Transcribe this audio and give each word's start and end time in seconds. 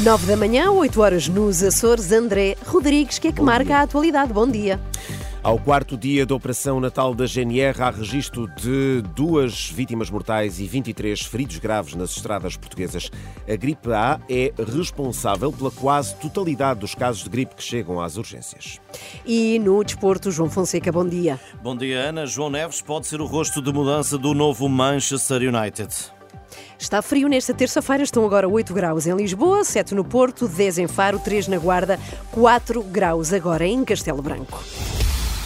Nove 0.00 0.26
da 0.26 0.36
manhã, 0.38 0.70
8 0.70 1.00
horas 1.02 1.28
nos 1.28 1.62
Açores. 1.62 2.10
André 2.12 2.56
Rodrigues, 2.66 3.18
que 3.18 3.28
é 3.28 3.32
que 3.32 3.38
Bom 3.40 3.44
marca 3.44 3.64
dia. 3.64 3.76
a 3.76 3.82
atualidade? 3.82 4.32
Bom 4.32 4.48
dia. 4.48 4.80
Ao 5.42 5.58
quarto 5.58 5.98
dia 5.98 6.24
da 6.24 6.34
Operação 6.34 6.80
Natal 6.80 7.14
da 7.14 7.26
GNR, 7.26 7.82
há 7.82 7.90
registro 7.90 8.48
de 8.56 9.02
duas 9.14 9.68
vítimas 9.70 10.08
mortais 10.08 10.58
e 10.60 10.66
23 10.66 11.20
feridos 11.20 11.58
graves 11.58 11.94
nas 11.94 12.16
estradas 12.16 12.56
portuguesas. 12.56 13.10
A 13.46 13.54
gripe 13.54 13.92
A 13.92 14.18
é 14.30 14.52
responsável 14.74 15.52
pela 15.52 15.70
quase 15.70 16.14
totalidade 16.16 16.80
dos 16.80 16.94
casos 16.94 17.22
de 17.24 17.28
gripe 17.28 17.54
que 17.54 17.62
chegam 17.62 18.00
às 18.00 18.16
urgências. 18.16 18.80
E 19.26 19.58
no 19.58 19.84
desporto, 19.84 20.30
João 20.30 20.48
Fonseca, 20.48 20.90
bom 20.90 21.06
dia. 21.06 21.38
Bom 21.62 21.76
dia, 21.76 21.98
Ana. 21.98 22.24
João 22.24 22.48
Neves 22.48 22.80
pode 22.80 23.06
ser 23.06 23.20
o 23.20 23.26
rosto 23.26 23.60
de 23.60 23.70
mudança 23.72 24.16
do 24.16 24.32
novo 24.32 24.68
Manchester 24.70 25.42
United. 25.42 25.92
Está 26.82 27.00
frio 27.00 27.28
nesta 27.28 27.54
terça-feira, 27.54 28.02
estão 28.02 28.24
agora 28.24 28.48
8 28.48 28.74
graus 28.74 29.06
em 29.06 29.14
Lisboa, 29.14 29.62
7 29.62 29.94
no 29.94 30.04
Porto, 30.04 30.48
10 30.48 30.78
em 30.78 30.88
Faro, 30.88 31.20
3 31.20 31.46
na 31.46 31.56
Guarda, 31.56 31.96
4 32.32 32.82
graus 32.82 33.32
agora 33.32 33.64
em 33.64 33.84
Castelo 33.84 34.20
Branco. 34.20 34.60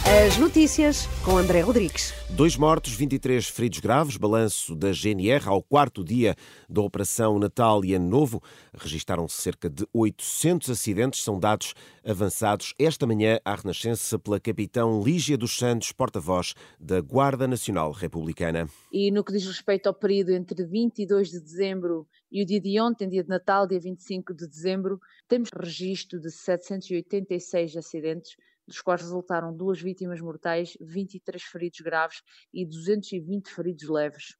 As 0.07 0.37
notícias 0.37 1.05
com 1.25 1.35
André 1.35 1.59
Rodrigues. 1.59 2.13
Dois 2.29 2.55
mortos, 2.55 2.93
23 2.93 3.45
feridos 3.49 3.79
graves, 3.79 4.15
balanço 4.15 4.73
da 4.73 4.93
GNR 4.93 5.49
ao 5.49 5.61
quarto 5.61 6.01
dia 6.01 6.33
da 6.69 6.79
Operação 6.79 7.37
Natal 7.37 7.83
e 7.83 7.93
Ano 7.93 8.07
Novo. 8.07 8.41
Registaram-se 8.73 9.41
cerca 9.41 9.69
de 9.69 9.85
800 9.91 10.69
acidentes, 10.69 11.21
são 11.21 11.37
dados 11.37 11.73
avançados 12.05 12.73
esta 12.79 13.05
manhã 13.05 13.37
à 13.43 13.53
Renascença 13.53 14.17
pela 14.17 14.39
capitão 14.39 15.03
Lígia 15.03 15.37
dos 15.37 15.57
Santos, 15.57 15.91
porta-voz 15.91 16.53
da 16.79 17.01
Guarda 17.01 17.45
Nacional 17.45 17.91
Republicana. 17.91 18.69
E 18.93 19.11
no 19.11 19.25
que 19.25 19.33
diz 19.33 19.45
respeito 19.45 19.87
ao 19.87 19.93
período 19.93 20.31
entre 20.31 20.65
22 20.65 21.31
de 21.31 21.41
dezembro 21.41 22.07
e 22.31 22.41
o 22.41 22.45
dia 22.45 22.61
de 22.61 22.79
ontem, 22.79 23.09
dia 23.09 23.23
de 23.23 23.29
Natal, 23.29 23.67
dia 23.67 23.79
25 23.79 24.33
de 24.33 24.47
dezembro, 24.47 25.01
temos 25.27 25.49
registro 25.53 26.17
de 26.17 26.31
786 26.31 27.75
acidentes, 27.75 28.37
dos 28.67 28.81
quais 28.81 29.01
resultaram 29.01 29.55
duas 29.55 29.79
vítimas 29.79 30.19
mortais, 30.19 30.77
23 30.81 31.41
feridos 31.43 31.79
graves 31.79 32.21
e 32.53 32.65
220 32.65 33.49
feridos 33.49 33.87
leves. 33.89 34.35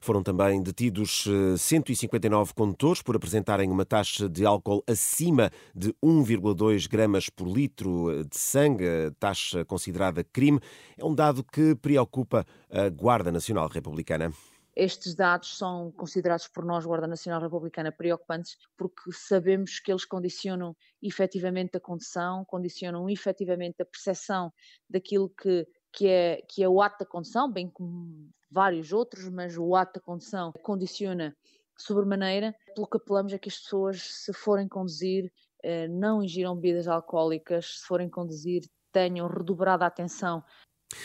Foram 0.00 0.22
também 0.22 0.62
detidos 0.62 1.26
eh, 1.28 1.56
159 1.56 2.52
condutores 2.52 3.00
por 3.00 3.14
apresentarem 3.14 3.70
uma 3.70 3.84
taxa 3.84 4.28
de 4.28 4.44
álcool 4.44 4.82
acima 4.86 5.50
de 5.74 5.92
1,2 6.04 6.88
gramas 6.88 7.28
por 7.28 7.46
litro 7.46 8.10
eh, 8.10 8.24
de 8.24 8.36
sangue, 8.36 8.84
taxa 9.18 9.64
considerada 9.64 10.24
crime. 10.24 10.60
É 10.96 11.04
um 11.04 11.14
dado 11.14 11.44
que 11.44 11.76
preocupa 11.76 12.44
a 12.70 12.88
Guarda 12.88 13.30
Nacional 13.30 13.68
Republicana. 13.68 14.32
Estes 14.78 15.12
dados 15.12 15.58
são 15.58 15.90
considerados 15.90 16.46
por 16.46 16.64
nós, 16.64 16.86
Guarda 16.86 17.08
Nacional 17.08 17.42
Republicana, 17.42 17.90
preocupantes 17.90 18.56
porque 18.76 19.10
sabemos 19.10 19.80
que 19.80 19.90
eles 19.90 20.04
condicionam 20.04 20.76
efetivamente 21.02 21.76
a 21.76 21.80
condução, 21.80 22.44
condicionam 22.44 23.10
efetivamente 23.10 23.82
a 23.82 23.84
percepção 23.84 24.52
daquilo 24.88 25.30
que, 25.30 25.66
que, 25.92 26.06
é, 26.06 26.42
que 26.48 26.62
é 26.62 26.68
o 26.68 26.80
ato 26.80 27.00
da 27.00 27.10
condução, 27.10 27.50
bem 27.50 27.68
como 27.68 28.30
vários 28.48 28.92
outros, 28.92 29.28
mas 29.28 29.58
o 29.58 29.74
ato 29.74 29.94
da 29.94 30.00
condução 30.00 30.52
condiciona 30.62 31.36
sobremaneira. 31.76 32.54
Pelo 32.72 32.86
que 32.86 32.98
apelamos 32.98 33.32
é 33.32 33.38
que 33.38 33.48
as 33.48 33.58
pessoas, 33.58 34.00
se 34.00 34.32
forem 34.32 34.68
conduzir, 34.68 35.28
eh, 35.60 35.88
não 35.88 36.22
ingiram 36.22 36.54
bebidas 36.54 36.86
alcoólicas, 36.86 37.80
se 37.80 37.84
forem 37.84 38.08
conduzir, 38.08 38.62
tenham 38.92 39.26
redobrada 39.26 39.84
atenção 39.84 40.44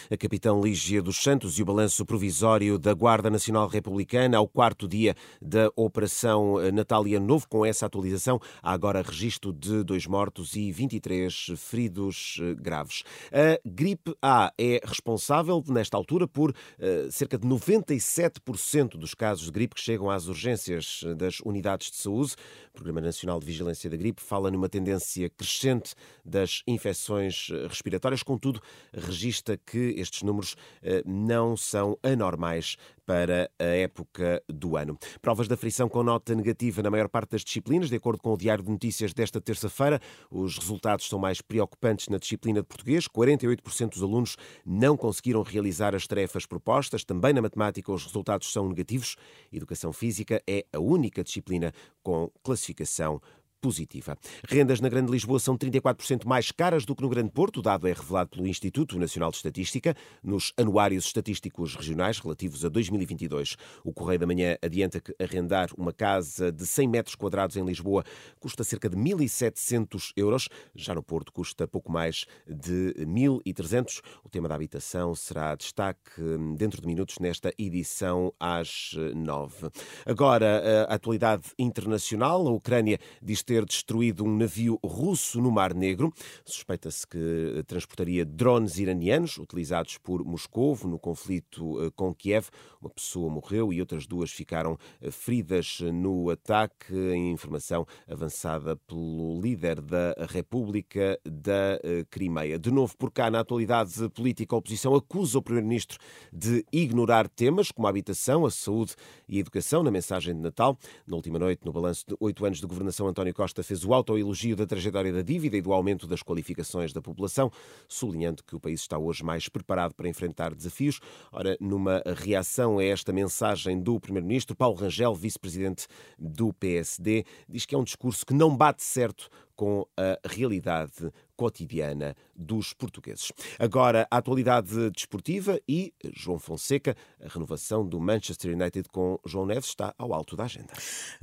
A 0.09 0.15
capitão 0.15 0.61
Lígia 0.61 1.01
dos 1.01 1.17
Santos 1.17 1.59
e 1.59 1.61
o 1.61 1.65
balanço 1.65 2.05
provisório 2.05 2.79
da 2.79 2.93
Guarda 2.93 3.29
Nacional 3.29 3.67
Republicana 3.67 4.37
ao 4.37 4.47
quarto 4.47 4.87
dia 4.87 5.13
da 5.41 5.69
Operação 5.75 6.55
Natal 6.71 7.05
e 7.05 7.15
Ano 7.15 7.25
Novo. 7.25 7.47
Com 7.49 7.65
essa 7.65 7.85
atualização, 7.85 8.39
há 8.61 8.71
agora 8.71 9.01
registro 9.01 9.51
de 9.51 9.83
dois 9.83 10.07
mortos 10.07 10.55
e 10.55 10.71
23 10.71 11.51
feridos 11.57 12.37
eh, 12.41 12.53
graves. 12.55 13.03
A 13.31 13.59
gripe 13.65 14.15
A 14.21 14.53
é 14.57 14.79
responsável, 14.85 15.61
nesta 15.67 15.97
altura, 15.97 16.27
por 16.27 16.55
eh, 16.79 17.07
cerca 17.11 17.37
de 17.37 17.45
97% 17.45 18.97
dos 18.97 19.13
casos 19.13 19.45
de 19.45 19.51
gripe 19.51 19.75
que 19.75 19.81
chegam 19.81 20.09
às 20.09 20.27
urgências 20.27 21.03
das 21.17 21.39
unidades 21.41 21.91
de 21.91 21.97
saúde. 21.97 22.35
O 22.69 22.73
Programa 22.73 23.01
Nacional 23.01 23.39
de 23.39 23.45
Vigilância 23.45 23.89
da 23.89 23.97
Gripe 23.97 24.21
fala 24.21 24.49
numa 24.49 24.69
tendência 24.69 25.29
crescente 25.29 25.93
das 26.23 26.63
infecções 26.65 27.49
eh, 27.51 27.67
respiratórias, 27.67 28.23
contudo, 28.23 28.61
registra 28.93 29.57
que 29.57 29.72
estes 29.77 30.23
números 30.23 30.55
eh, 30.81 31.03
não 31.05 31.55
são 31.57 31.97
anormais 32.03 32.77
para 33.05 33.49
a 33.59 33.63
época 33.63 34.41
do 34.47 34.77
ano. 34.77 34.97
Provas 35.21 35.47
da 35.47 35.57
frição 35.57 35.89
com 35.89 36.03
nota 36.03 36.33
negativa 36.33 36.81
na 36.81 36.89
maior 36.89 37.09
parte 37.09 37.31
das 37.31 37.43
disciplinas, 37.43 37.89
de 37.89 37.95
acordo 37.95 38.21
com 38.21 38.33
o 38.33 38.37
Diário 38.37 38.63
de 38.63 38.71
Notícias 38.71 39.13
desta 39.13 39.41
terça-feira. 39.41 39.99
Os 40.31 40.57
resultados 40.57 41.07
são 41.07 41.19
mais 41.19 41.41
preocupantes 41.41 42.07
na 42.07 42.17
disciplina 42.17 42.61
de 42.61 42.67
português. 42.67 43.07
48% 43.07 43.89
dos 43.89 44.03
alunos 44.03 44.37
não 44.65 44.95
conseguiram 44.95 45.41
realizar 45.41 45.93
as 45.95 46.07
tarefas 46.07 46.45
propostas. 46.45 47.03
Também 47.03 47.33
na 47.33 47.41
matemática 47.41 47.91
os 47.91 48.05
resultados 48.05 48.51
são 48.51 48.67
negativos. 48.67 49.15
Educação 49.51 49.91
física 49.91 50.41
é 50.47 50.65
a 50.71 50.79
única 50.79 51.23
disciplina 51.23 51.73
com 52.01 52.31
classificação 52.41 53.21
positiva. 53.63 54.17
Rendas 54.49 54.81
na 54.81 54.89
Grande 54.89 55.09
Lisboa 55.09 55.39
são 55.39 55.57
34% 55.57 56.25
mais 56.25 56.51
caras 56.51 56.83
do 56.83 56.93
que 56.93 57.01
no 57.01 57.07
Grande 57.07 57.31
Porto. 57.31 57.61
O 57.61 57.61
dado 57.61 57.87
é 57.87 57.93
revelado 57.93 58.31
pelo 58.31 58.45
Instituto 58.45 58.99
Nacional 58.99 59.31
de 59.31 59.37
Estatística 59.37 59.95
nos 60.21 60.51
anuários 60.57 61.05
estatísticos 61.05 61.73
regionais 61.73 62.19
relativos 62.19 62.65
a 62.65 62.69
2022. 62.69 63.55
O 63.81 63.93
Correio 63.93 64.19
da 64.19 64.27
Manhã 64.27 64.57
adianta 64.61 64.99
que 64.99 65.15
arrendar 65.17 65.69
uma 65.77 65.93
casa 65.93 66.51
de 66.51 66.67
100 66.67 66.87
metros 66.89 67.15
quadrados 67.15 67.55
em 67.55 67.63
Lisboa 67.63 68.03
custa 68.37 68.65
cerca 68.65 68.89
de 68.89 68.97
1.700 68.97 70.11
euros. 70.17 70.49
Já 70.75 70.93
no 70.93 71.01
Porto 71.01 71.31
custa 71.31 71.65
pouco 71.65 71.89
mais 71.89 72.25
de 72.45 72.93
1.300. 72.99 74.01
O 74.25 74.29
tema 74.29 74.49
da 74.49 74.55
habitação 74.55 75.15
será 75.15 75.55
destaque 75.55 76.19
hum, 76.19 76.53
dentro 76.55 76.81
de 76.81 76.87
minutos 76.87 77.17
nesta 77.19 77.53
edição 77.57 78.33
às 78.37 78.93
eh, 78.97 79.13
nove. 79.13 79.69
Agora, 80.05 80.85
a 80.89 80.95
atualidade 80.95 81.43
internacional. 81.57 82.45
A 82.45 82.51
Ucrânia 82.51 82.99
diz 83.21 83.41
ter 83.41 83.52
destruído 83.61 84.25
um 84.25 84.37
navio 84.37 84.79
russo 84.83 85.39
no 85.39 85.51
Mar 85.51 85.73
Negro. 85.75 86.11
Suspeita-se 86.43 87.05
que 87.05 87.63
transportaria 87.67 88.25
drones 88.25 88.79
iranianos 88.79 89.37
utilizados 89.37 89.99
por 89.99 90.25
Moscou 90.25 90.75
no 90.85 90.97
conflito 90.97 91.83
eh, 91.83 91.91
com 91.95 92.13
Kiev. 92.13 92.47
Uma 92.81 92.89
pessoa 92.89 93.29
morreu 93.29 93.71
e 93.71 93.79
outras 93.79 94.07
duas 94.07 94.31
ficaram 94.31 94.77
eh, 95.01 95.11
feridas 95.11 95.79
no 95.93 96.29
ataque. 96.29 96.93
Informação 97.31 97.85
avançada 98.07 98.75
pelo 98.87 99.39
líder 99.39 99.81
da 99.81 100.15
República 100.27 101.19
da 101.23 101.79
eh, 101.83 102.05
Crimeia. 102.09 102.57
De 102.57 102.71
novo, 102.71 102.97
por 102.97 103.11
cá, 103.11 103.29
na 103.29 103.41
atualidade 103.41 104.09
política, 104.09 104.55
a 104.55 104.59
oposição 104.59 104.95
acusa 104.95 105.37
o 105.37 105.41
Primeiro-Ministro 105.41 105.97
de 106.31 106.65
ignorar 106.71 107.27
temas 107.27 107.71
como 107.71 107.87
a 107.87 107.89
habitação, 107.89 108.45
a 108.45 108.51
saúde 108.51 108.95
e 109.27 109.37
a 109.37 109.39
educação 109.39 109.83
na 109.83 109.91
mensagem 109.91 110.33
de 110.33 110.41
Natal. 110.41 110.77
Na 111.05 111.15
última 111.15 111.37
noite, 111.37 111.65
no 111.65 111.71
balanço 111.71 112.05
de 112.07 112.15
oito 112.19 112.45
anos 112.45 112.59
de 112.59 112.65
governação, 112.65 113.07
António 113.07 113.33
Costa 113.33 113.42
Costa 113.43 113.61
fez 113.61 113.83
o 113.83 113.93
autoelogio 113.93 114.55
da 114.55 114.65
trajetória 114.65 115.11
da 115.11 115.21
dívida 115.21 115.57
e 115.57 115.61
do 115.61 115.73
aumento 115.73 116.07
das 116.07 116.23
qualificações 116.23 116.93
da 116.93 117.01
população, 117.01 117.51
sublinhando 117.89 118.41
que 118.41 118.55
o 118.55 118.59
país 118.59 118.79
está 118.79 118.97
hoje 118.97 119.21
mais 119.21 119.49
preparado 119.49 119.93
para 119.93 120.07
enfrentar 120.07 120.55
desafios. 120.55 121.01
Ora, 121.29 121.57
numa 121.59 122.01
reação 122.15 122.79
a 122.79 122.83
esta 122.85 123.11
mensagem 123.11 123.81
do 123.81 123.99
Primeiro-Ministro, 123.99 124.55
Paulo 124.55 124.77
Rangel, 124.77 125.13
vice-presidente 125.13 125.87
do 126.17 126.53
PSD, 126.53 127.25
diz 127.49 127.65
que 127.65 127.75
é 127.75 127.77
um 127.77 127.83
discurso 127.83 128.25
que 128.25 128.33
não 128.33 128.55
bate 128.55 128.81
certo 128.81 129.29
com 129.55 129.85
a 129.97 130.17
realidade 130.27 131.11
cotidiana 131.35 132.15
dos 132.35 132.73
portugueses. 132.73 133.31
Agora, 133.59 134.07
a 134.09 134.17
atualidade 134.17 134.89
desportiva 134.91 135.59
e 135.67 135.93
João 136.15 136.39
Fonseca, 136.39 136.95
a 137.23 137.27
renovação 137.27 137.85
do 137.85 137.99
Manchester 137.99 138.53
United 138.53 138.87
com 138.89 139.19
João 139.25 139.45
Neves 139.45 139.69
está 139.69 139.93
ao 139.97 140.13
alto 140.13 140.35
da 140.35 140.43
agenda. 140.45 140.73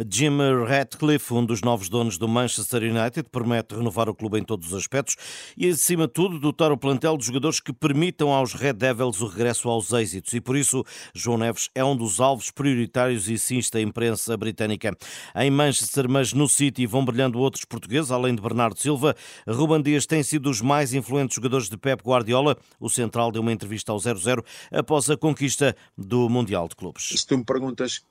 Jim 0.08 0.36
Ratcliffe, 0.66 1.32
um 1.32 1.44
dos 1.44 1.62
novos 1.62 1.88
donos 1.88 2.18
do 2.18 2.28
Manchester 2.28 2.82
United, 2.82 3.28
promete 3.30 3.74
renovar 3.74 4.08
o 4.08 4.14
clube 4.14 4.38
em 4.38 4.44
todos 4.44 4.68
os 4.68 4.74
aspectos 4.74 5.16
e, 5.56 5.68
acima 5.68 6.06
de 6.06 6.12
tudo, 6.12 6.38
dotar 6.38 6.72
o 6.72 6.76
plantel 6.76 7.16
de 7.16 7.24
jogadores 7.24 7.60
que 7.60 7.72
permitam 7.72 8.32
aos 8.32 8.52
Red 8.52 8.74
Devils 8.74 9.20
o 9.20 9.26
regresso 9.26 9.68
aos 9.68 9.92
êxitos. 9.92 10.32
E 10.32 10.40
por 10.40 10.56
isso, 10.56 10.84
João 11.14 11.38
Neves 11.38 11.70
é 11.74 11.84
um 11.84 11.96
dos 11.96 12.20
alvos 12.20 12.50
prioritários 12.50 13.28
e 13.28 13.38
cinsta 13.38 13.78
a 13.78 13.80
imprensa 13.80 14.36
britânica. 14.36 14.96
Em 15.36 15.50
Manchester, 15.50 16.08
mas 16.08 16.32
no 16.32 16.48
City, 16.48 16.86
vão 16.86 17.04
brilhando 17.04 17.38
outros 17.38 17.64
portugueses, 17.64 18.10
além 18.20 18.34
de 18.34 18.42
Bernardo 18.42 18.78
Silva. 18.78 19.16
Ruban 19.46 19.82
Dias 19.82 20.06
tem 20.06 20.22
sido 20.22 20.42
dos 20.42 20.60
mais 20.60 20.94
influentes 20.94 21.34
jogadores 21.34 21.68
de 21.68 21.76
Pep 21.76 22.02
Guardiola. 22.02 22.56
O 22.78 22.88
central 22.88 23.32
deu 23.32 23.42
uma 23.42 23.52
entrevista 23.52 23.92
ao 23.92 23.98
00 23.98 24.44
após 24.70 25.10
a 25.10 25.16
conquista 25.16 25.76
do 25.96 26.28
Mundial 26.28 26.68
de 26.68 26.76
Clubes. 26.76 27.08
Se 27.08 27.26
tu 27.26 27.36
me 27.36 27.44
perguntas 27.44 28.02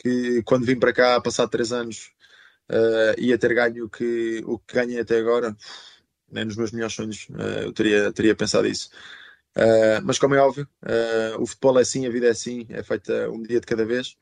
que 0.00 0.42
quando 0.44 0.66
vim 0.66 0.78
para 0.78 0.92
cá, 0.92 1.20
passado 1.20 1.50
três 1.50 1.72
anos, 1.72 2.12
uh, 2.70 3.20
ia 3.20 3.38
ter 3.38 3.54
ganho 3.54 3.88
que, 3.88 4.42
o 4.46 4.58
que 4.58 4.74
ganhei 4.74 5.00
até 5.00 5.18
agora, 5.18 5.56
nem 6.30 6.44
nos 6.44 6.56
meus 6.56 6.72
melhores 6.72 6.94
sonhos 6.94 7.28
uh, 7.30 7.64
eu 7.64 7.72
teria, 7.72 8.12
teria 8.12 8.34
pensado 8.34 8.66
isso. 8.66 8.90
Uh, 9.56 10.00
mas 10.04 10.18
como 10.18 10.34
é 10.34 10.40
óbvio, 10.40 10.66
o 11.38 11.46
futebol 11.46 11.78
é 11.78 11.82
assim, 11.82 12.06
a 12.06 12.10
vida 12.10 12.26
é 12.26 12.30
assim, 12.30 12.66
é 12.70 12.82
feita 12.82 13.28
um 13.30 13.42
dia 13.42 13.60
de 13.60 13.66
cada 13.66 13.84
vez 13.84 14.16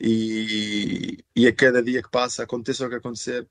e, 0.00 1.22
e 1.36 1.46
a 1.46 1.52
cada 1.54 1.82
dia 1.82 2.02
que 2.02 2.10
passa, 2.10 2.42
aconteça 2.42 2.86
o 2.86 2.88
que 2.88 2.96
acontecer, 2.96 3.46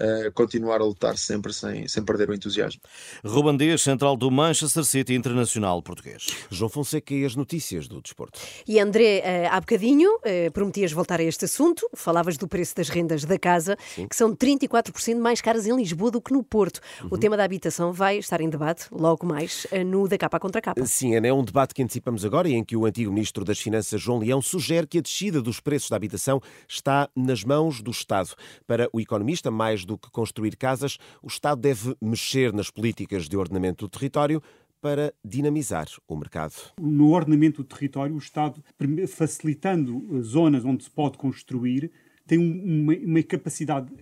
uh, 0.00 0.32
continuar 0.32 0.80
a 0.80 0.84
lutar 0.84 1.16
sempre 1.16 1.52
sem, 1.52 1.86
sem 1.86 2.02
perder 2.02 2.30
o 2.30 2.34
entusiasmo. 2.34 2.80
Ruben 3.24 3.56
Dias, 3.56 3.82
central 3.82 4.16
do 4.16 4.30
Manchester 4.30 4.84
City 4.84 5.14
Internacional 5.14 5.82
Português. 5.82 6.26
João 6.50 6.68
Fonseca 6.68 7.14
e 7.14 7.24
as 7.24 7.34
notícias 7.34 7.86
do 7.86 8.00
desporto. 8.00 8.40
E 8.66 8.80
André, 8.80 9.20
uh, 9.20 9.54
há 9.54 9.60
bocadinho 9.60 10.10
uh, 10.16 10.50
prometias 10.52 10.92
voltar 10.92 11.20
a 11.20 11.22
este 11.22 11.44
assunto, 11.44 11.88
falavas 11.94 12.36
do 12.36 12.48
preço 12.48 12.74
das 12.74 12.88
rendas 12.88 13.24
da 13.24 13.38
casa, 13.38 13.76
Sim. 13.94 14.08
que 14.08 14.16
são 14.16 14.34
34% 14.34 15.18
mais 15.18 15.40
caras 15.40 15.66
em 15.66 15.76
Lisboa 15.76 16.10
do 16.10 16.20
que 16.20 16.32
no 16.32 16.42
Porto. 16.42 16.80
Uhum. 17.02 17.08
O 17.12 17.18
tema 17.18 17.36
da 17.36 17.44
habitação 17.44 17.92
vai 17.92 18.18
estar 18.18 18.40
em 18.40 18.48
debate 18.48 18.86
logo 18.90 19.26
mais 19.26 19.66
no 19.86 20.08
da 20.08 20.16
capa 20.16 20.40
contra 20.40 20.60
capa. 20.60 20.84
Sim, 20.86 21.14
é 21.14 21.32
um 21.32 21.44
debate 21.44 21.74
que 21.74 21.82
antecipamos 21.82 22.24
agora 22.24 22.48
e 22.48 22.54
em 22.54 22.64
que 22.64 22.76
o 22.76 22.86
antigo 22.86 23.12
Ministro 23.12 23.44
das 23.44 23.58
Finanças, 23.58 24.00
João 24.00 24.18
Leão, 24.18 24.40
sugere 24.40 24.86
que 24.86 24.98
a 24.98 25.00
descida 25.00 25.42
dos 25.42 25.60
preços 25.60 25.90
da 25.90 25.96
habitação 25.96 26.40
está 26.68 27.08
nas 27.14 27.44
mãos 27.44 27.82
do 27.82 27.90
Estado. 27.90 28.30
Para 28.66 28.88
o 28.92 29.00
economista, 29.00 29.50
mais 29.50 29.84
do 29.90 29.98
que 29.98 30.10
construir 30.10 30.56
casas, 30.56 30.98
o 31.22 31.26
Estado 31.26 31.60
deve 31.60 31.96
mexer 32.00 32.52
nas 32.52 32.70
políticas 32.70 33.28
de 33.28 33.36
ordenamento 33.36 33.86
do 33.86 33.88
território 33.88 34.42
para 34.80 35.12
dinamizar 35.24 35.86
o 36.08 36.16
mercado. 36.16 36.54
No 36.80 37.10
ordenamento 37.10 37.62
do 37.62 37.68
território, 37.68 38.14
o 38.14 38.18
Estado, 38.18 38.64
facilitando 39.08 40.22
zonas 40.22 40.64
onde 40.64 40.84
se 40.84 40.90
pode 40.90 41.18
construir, 41.18 41.90
tem 42.26 42.38
uma, 42.38 42.94
uma 42.94 43.22
capacidade, 43.22 43.92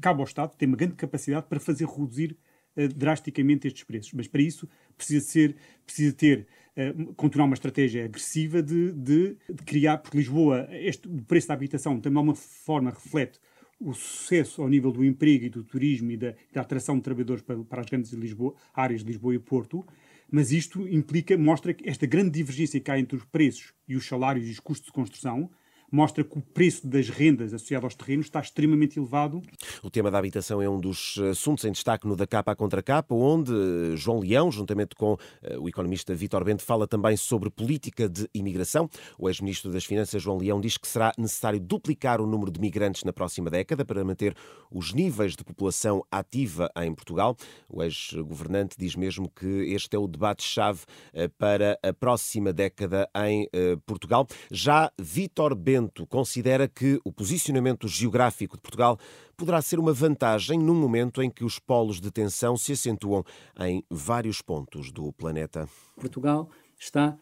cabe 0.00 0.20
ao 0.20 0.26
Estado, 0.26 0.56
tem 0.56 0.68
uma 0.68 0.76
grande 0.76 0.94
capacidade 0.94 1.46
para 1.48 1.60
fazer 1.60 1.86
reduzir 1.86 2.36
uh, 2.76 2.88
drasticamente 2.88 3.66
estes 3.66 3.82
preços. 3.82 4.12
Mas 4.12 4.28
para 4.28 4.40
isso 4.40 4.68
precisa, 4.96 5.24
ser, 5.26 5.56
precisa 5.84 6.14
ter, 6.14 6.46
uh, 6.76 7.14
continuar 7.14 7.46
uma 7.46 7.54
estratégia 7.54 8.04
agressiva 8.04 8.62
de, 8.62 8.92
de, 8.92 9.36
de 9.50 9.62
criar, 9.64 9.98
porque 9.98 10.16
Lisboa, 10.16 10.66
este, 10.70 11.08
o 11.08 11.22
preço 11.22 11.48
da 11.48 11.54
habitação 11.54 12.00
também 12.00 12.12
de 12.12 12.18
alguma 12.18 12.34
forma 12.36 12.90
reflete 12.90 13.38
o 13.78 13.92
sucesso 13.92 14.62
ao 14.62 14.68
nível 14.68 14.90
do 14.90 15.04
emprego 15.04 15.44
e 15.44 15.50
do 15.50 15.62
turismo 15.62 16.10
e 16.10 16.16
da, 16.16 16.34
da 16.52 16.62
atração 16.62 16.96
de 16.96 17.02
trabalhadores 17.02 17.42
para, 17.42 17.58
para 17.64 17.80
as 17.80 17.86
grandes 17.86 18.12
Lisboa, 18.12 18.54
áreas 18.74 19.02
de 19.02 19.06
Lisboa 19.06 19.34
e 19.34 19.38
Porto, 19.38 19.86
mas 20.30 20.50
isto 20.50 20.88
implica, 20.88 21.36
mostra 21.36 21.72
que 21.72 21.88
esta 21.88 22.06
grande 22.06 22.30
divergência 22.30 22.80
que 22.80 22.90
há 22.90 22.98
entre 22.98 23.16
os 23.16 23.24
preços 23.24 23.72
e 23.86 23.94
os 23.94 24.06
salários 24.06 24.48
e 24.48 24.50
os 24.50 24.60
custos 24.60 24.86
de 24.86 24.92
construção 24.92 25.50
mostra 25.90 26.24
que 26.24 26.38
o 26.38 26.42
preço 26.42 26.86
das 26.86 27.08
rendas 27.08 27.54
associado 27.54 27.86
aos 27.86 27.94
terrenos 27.94 28.26
está 28.26 28.40
extremamente 28.40 28.98
elevado. 28.98 29.40
O 29.82 29.90
tema 29.90 30.10
da 30.10 30.18
habitação 30.18 30.60
é 30.60 30.68
um 30.68 30.80
dos 30.80 31.18
assuntos 31.30 31.64
em 31.64 31.72
destaque 31.72 32.06
no 32.06 32.16
da 32.16 32.26
capa 32.26 32.52
à 32.52 32.56
contra 32.56 32.82
capa, 32.82 33.14
onde 33.14 33.52
João 33.96 34.20
Leão, 34.20 34.50
juntamente 34.50 34.94
com 34.94 35.16
eh, 35.42 35.56
o 35.58 35.68
economista 35.68 36.14
Vítor 36.14 36.44
Bento, 36.44 36.62
fala 36.62 36.86
também 36.86 37.16
sobre 37.16 37.50
política 37.50 38.08
de 38.08 38.28
imigração. 38.34 38.88
O 39.18 39.28
ex-ministro 39.28 39.70
das 39.70 39.84
Finanças, 39.84 40.22
João 40.22 40.38
Leão, 40.38 40.60
diz 40.60 40.76
que 40.76 40.88
será 40.88 41.12
necessário 41.16 41.60
duplicar 41.60 42.20
o 42.20 42.26
número 42.26 42.50
de 42.50 42.60
migrantes 42.60 43.04
na 43.04 43.12
próxima 43.12 43.50
década 43.50 43.84
para 43.84 44.04
manter 44.04 44.34
os 44.70 44.92
níveis 44.92 45.36
de 45.36 45.44
população 45.44 46.04
ativa 46.10 46.70
em 46.76 46.94
Portugal. 46.94 47.36
O 47.68 47.82
ex-governante 47.82 48.76
diz 48.78 48.96
mesmo 48.96 49.30
que 49.30 49.46
este 49.72 49.94
é 49.96 49.98
o 49.98 50.06
debate-chave 50.06 50.80
eh, 51.12 51.28
para 51.28 51.78
a 51.82 51.92
próxima 51.92 52.52
década 52.52 53.08
em 53.24 53.48
eh, 53.52 53.76
Portugal. 53.86 54.26
Já 54.50 54.90
Vítor 54.98 55.54
Bento 55.54 55.75
considera 56.08 56.68
que 56.68 57.00
o 57.04 57.12
posicionamento 57.12 57.88
geográfico 57.88 58.56
de 58.56 58.62
Portugal 58.62 58.98
poderá 59.36 59.60
ser 59.62 59.78
uma 59.78 59.92
vantagem 59.92 60.58
num 60.58 60.74
momento 60.74 61.22
em 61.22 61.30
que 61.30 61.44
os 61.44 61.58
polos 61.58 62.00
de 62.00 62.10
tensão 62.10 62.56
se 62.56 62.72
acentuam 62.72 63.24
em 63.60 63.84
vários 63.90 64.40
pontos 64.40 64.90
do 64.90 65.12
planeta. 65.12 65.68
Portugal 65.96 66.50
está 66.78 67.16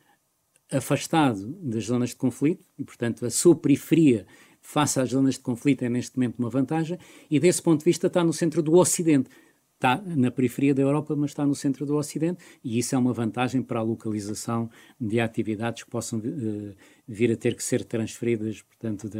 afastado 0.70 1.46
das 1.62 1.84
zonas 1.84 2.10
de 2.10 2.16
conflito 2.16 2.64
e, 2.78 2.84
portanto, 2.84 3.24
a 3.26 3.30
sua 3.30 3.54
periferia 3.54 4.26
face 4.60 4.98
às 4.98 5.10
zonas 5.10 5.34
de 5.34 5.40
conflito 5.40 5.84
é 5.84 5.88
neste 5.88 6.16
momento 6.16 6.38
uma 6.38 6.48
vantagem 6.48 6.98
e, 7.30 7.38
desse 7.38 7.62
ponto 7.62 7.80
de 7.80 7.84
vista, 7.84 8.06
está 8.06 8.24
no 8.24 8.32
centro 8.32 8.62
do 8.62 8.74
Ocidente 8.74 9.28
está 9.74 10.00
na 10.04 10.30
periferia 10.30 10.74
da 10.74 10.82
Europa, 10.82 11.14
mas 11.16 11.30
está 11.30 11.44
no 11.44 11.54
centro 11.54 11.84
do 11.84 11.96
Ocidente, 11.96 12.42
e 12.62 12.78
isso 12.78 12.94
é 12.94 12.98
uma 12.98 13.12
vantagem 13.12 13.62
para 13.62 13.80
a 13.80 13.82
localização 13.82 14.70
de 15.00 15.20
atividades 15.20 15.82
que 15.82 15.90
possam 15.90 16.18
uh, 16.18 16.74
vir 17.06 17.32
a 17.32 17.36
ter 17.36 17.54
que 17.54 17.62
ser 17.62 17.84
transferidas, 17.84 18.62
portanto, 18.62 19.10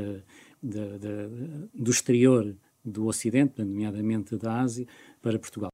do 0.62 1.90
exterior 1.90 2.56
do 2.84 3.06
Ocidente, 3.06 3.62
nomeadamente 3.62 4.36
da 4.36 4.60
Ásia, 4.60 4.86
para 5.20 5.38
Portugal. 5.38 5.73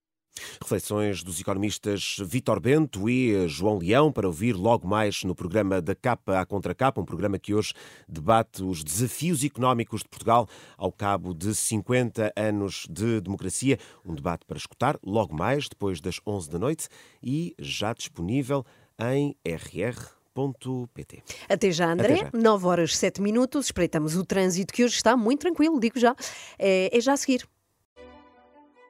Reflexões 0.62 1.22
dos 1.22 1.40
economistas 1.40 2.16
Vítor 2.20 2.60
Bento 2.60 3.08
e 3.08 3.48
João 3.48 3.78
Leão 3.78 4.12
para 4.12 4.26
ouvir 4.26 4.52
logo 4.52 4.86
mais 4.86 5.24
no 5.24 5.34
programa 5.34 5.80
da 5.80 5.94
Capa 5.94 6.38
à 6.38 6.44
Contracapa, 6.44 7.00
um 7.00 7.04
programa 7.04 7.38
que 7.38 7.54
hoje 7.54 7.72
debate 8.06 8.62
os 8.62 8.84
desafios 8.84 9.42
económicos 9.42 10.02
de 10.02 10.08
Portugal 10.10 10.46
ao 10.76 10.92
cabo 10.92 11.32
de 11.32 11.54
50 11.54 12.32
anos 12.36 12.86
de 12.90 13.22
democracia. 13.22 13.78
Um 14.04 14.14
debate 14.14 14.44
para 14.44 14.58
escutar 14.58 14.98
logo 15.02 15.34
mais, 15.34 15.66
depois 15.66 15.98
das 15.98 16.20
11 16.26 16.50
da 16.50 16.58
noite 16.58 16.88
e 17.22 17.54
já 17.58 17.94
disponível 17.94 18.64
em 19.00 19.34
RR. 19.44 20.20
PT. 20.94 21.22
Até 21.50 21.70
já, 21.70 21.92
André. 21.92 22.14
Até 22.14 22.24
já. 22.24 22.30
9 22.32 22.66
horas 22.66 22.96
7 22.96 23.20
minutos. 23.20 23.66
Espreitamos 23.66 24.16
o 24.16 24.24
trânsito 24.24 24.72
que 24.72 24.82
hoje 24.82 24.94
está 24.94 25.14
muito 25.14 25.40
tranquilo, 25.40 25.78
digo 25.78 25.98
já. 25.98 26.16
É, 26.58 26.96
é 26.96 27.00
já 27.00 27.12
a 27.12 27.16
seguir. 27.16 27.46